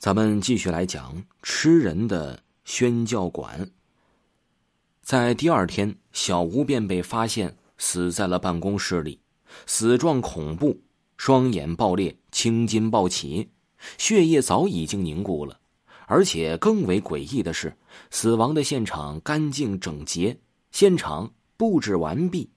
[0.00, 3.70] 咱们继续来讲吃人的宣教馆。
[5.02, 9.20] 在第二天，小吴便被发现死在了办公室里，
[9.66, 10.80] 死状恐怖，
[11.18, 13.50] 双眼爆裂，青筋暴起，
[13.98, 15.60] 血液早已经凝固了。
[16.06, 17.76] 而且更为诡异的是，
[18.10, 20.40] 死亡的现场干净整洁，
[20.72, 22.48] 现场布置完毕，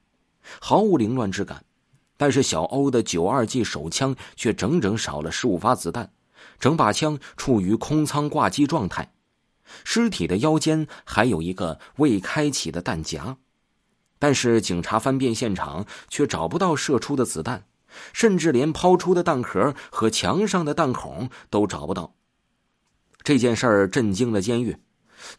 [0.61, 1.65] 毫无凌乱之感。
[2.15, 6.09] 但是小欧的九二 G 手枪却整整少了十五发子弹。
[6.59, 9.13] 整把枪处于空仓挂机状态，
[9.83, 13.37] 尸体的腰间还有一个未开启的弹夹，
[14.19, 17.65] 但是警察翻遍现场却找不到射出的子弹，
[18.13, 22.15] 甚至连抛出的弹壳和墙上的弹孔都找不到。
[23.23, 24.77] 这件事儿震惊了监狱，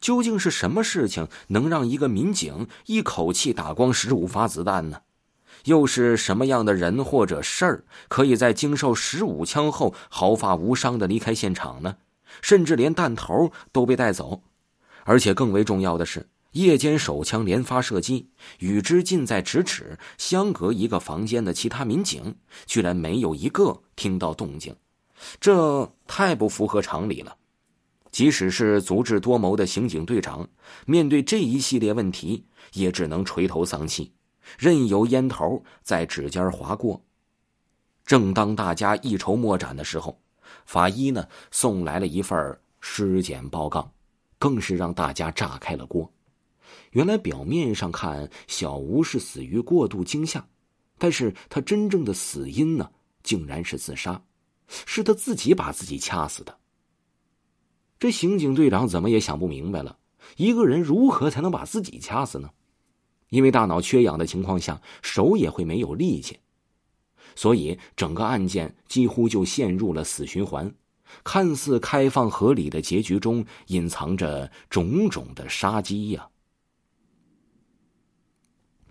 [0.01, 5.03] 究竟是什么事情能让一个民警一口气打光十五发子弹呢？
[5.65, 11.97] 又是什么样的人或者事儿，可以在经受十五枪后毫发无伤的离开现场呢？
[12.43, 14.43] 甚至连弹头都被带走，
[15.05, 22.35] 而且更为重要的是，夜间手枪连发射击，与之近在咫尺、相隔一个房间的其他民警，
[22.67, 24.75] 居然没有一个听到动静，
[25.41, 27.37] 这太不符合常理了。
[28.11, 30.49] 即使是足智多谋的刑警队长，
[30.87, 34.13] 面对这一系列问题，也只能垂头丧气。
[34.59, 37.03] 任由烟头在指尖划过。
[38.05, 40.21] 正当大家一筹莫展的时候，
[40.67, 43.91] 法医呢送来了一份尸检报告，
[44.39, 46.11] 更是让大家炸开了锅。
[46.91, 50.47] 原来表面上看小吴是死于过度惊吓，
[50.99, 52.91] 但是他真正的死因呢，
[53.23, 54.23] 竟然是自杀，
[54.67, 56.57] 是他自己把自己掐死的。
[57.99, 59.97] 这刑警队长怎么也想不明白了，
[60.37, 62.51] 一个人如何才能把自己掐死呢？
[63.35, 66.39] 因为大脑缺氧的情况下，手也会没有力气，
[67.35, 70.73] 所以整个案件几乎就陷入了死循环。
[71.25, 76.29] 看似开放合理的结局中，隐藏着种种的杀机呀。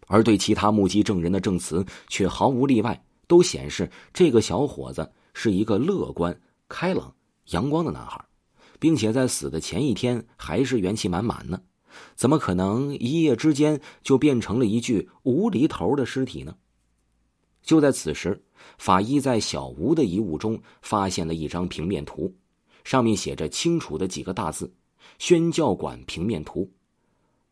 [0.08, 6.38] 而对其他目击证人的证词，却毫无例外都显示这个小伙子是一个乐观、
[6.68, 7.16] 开朗、
[7.52, 8.22] 阳光的男孩，
[8.78, 11.62] 并且在死的前一天还是元气满满呢。
[12.16, 16.56] 怎么可能一夜之间就变成了一具无厘头的尸体呢？
[17.62, 18.44] 就在此时，
[18.78, 22.34] 法医在小吴的遗物中发现了一张平面图，
[22.84, 24.70] 上面写着清楚的几个大字
[25.18, 26.70] ：“宣教馆平面图。”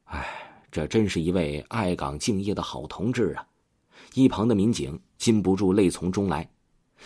[0.06, 0.28] 哎，
[0.70, 3.48] 这真是一位爱岗敬业的好同志啊！
[4.14, 6.50] 一旁的民警禁不住泪从中来，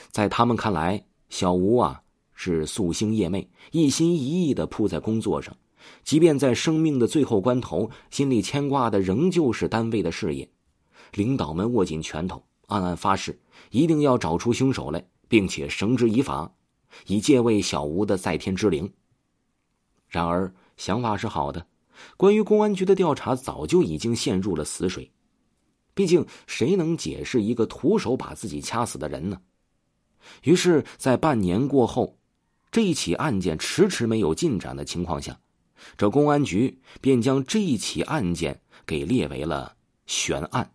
[0.10, 2.02] 在他们看来，小吴啊
[2.34, 5.56] 是夙兴夜寐，一心一意的扑在工作上。
[6.04, 10.50] 即便在生命的最后关头，心里牵挂的仍旧是单位的事业。
[11.14, 13.40] 领导们握紧拳头，暗暗发誓，
[13.72, 16.52] 一定要找出凶手来，并且绳之以法，
[17.08, 18.92] 以借位小吴的在天之灵。
[20.08, 21.66] 然而，想法是好的，
[22.18, 25.12] 关于公安局的调查早就已经陷入了死水。
[25.94, 29.40] 毕竟，谁能解释一个徒手把自己掐死的人呢？
[30.44, 32.18] 于是，在半年过后，
[32.70, 35.40] 这一起案件迟迟没有进展的情况下。
[35.98, 39.76] 这公安局便将这一起案件给列为了
[40.06, 40.72] 悬案。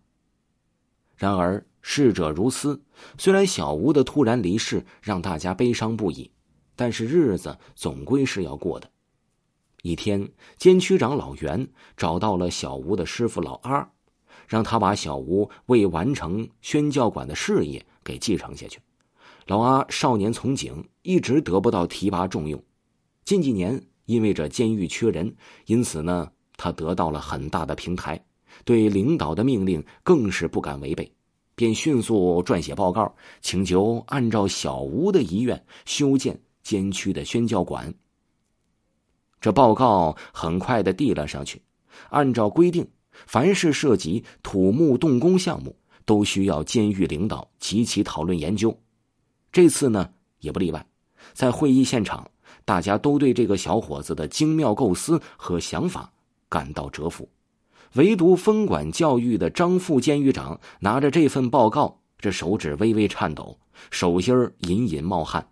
[1.15, 2.81] 然而逝者如斯，
[3.17, 6.31] 虽然小吴的突然离世让大家悲伤不已，
[6.75, 8.89] 但是日子总归是要过的。
[9.83, 13.91] 一天，监区长老袁找到了小吴的师傅老阿，
[14.47, 18.79] 让他把小吴未完成宣教馆的事业给继承下去。
[19.47, 22.63] 老阿少年从警，一直得不到提拔重用，
[23.25, 23.83] 近几年。
[24.11, 25.33] 因为这监狱缺人，
[25.67, 28.21] 因此呢，他得到了很大的平台，
[28.65, 31.09] 对领导的命令更是不敢违背，
[31.55, 37.93] 便迅速撰写报告，请求按照小吴的遗愿修建监区的宣教馆。
[39.39, 41.61] 这报告很快的递了上去，
[42.09, 42.85] 按照规定，
[43.25, 45.73] 凡是涉及土木动工项目，
[46.03, 48.77] 都需要监狱领导集齐讨论研究。
[49.53, 50.11] 这次呢，
[50.41, 50.85] 也不例外，
[51.31, 52.29] 在会议现场。
[52.65, 56.11] 大家都对这个小伙子的精妙构思和想法
[56.47, 57.29] 感到折服，
[57.93, 63.59] 唯独分管教育的张副监狱长拿着这份报告，这手指微微颤抖，
[63.89, 65.47] 手心隐隐冒汗。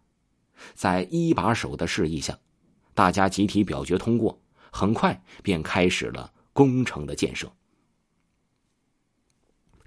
[0.75, 2.37] 在一把手的示意下，
[2.93, 4.39] 大家集体表决通过，
[4.71, 7.51] 很快便开始了工程的建设。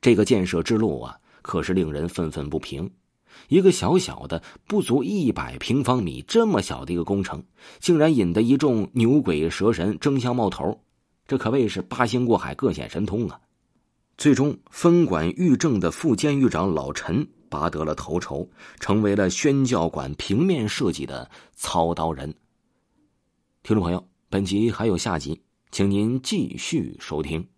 [0.00, 2.90] 这个建设之路啊，可是令人愤愤不平。
[3.48, 7.42] 一个小小的不足一百平方米这么小的一个工程，
[7.80, 10.80] 竟然引得一众牛鬼蛇神争相冒头，
[11.26, 13.40] 这可谓是八仙过海，各显神通啊！
[14.18, 18.48] 最终，分管狱政的副监狱长老陈拔得了头筹，
[18.78, 22.34] 成为了宣教馆平面设计的操刀人。
[23.62, 25.40] 听众朋友，本集还有下集，
[25.70, 27.51] 请您继续收听。